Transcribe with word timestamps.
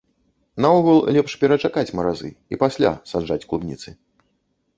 Наогул, 0.63 0.97
лепш 1.17 1.35
перачакаць 1.43 1.93
маразы, 1.99 2.29
і 2.55 2.59
пасля 2.65 2.95
саджаць 3.13 3.43
клубніцы. 3.53 3.89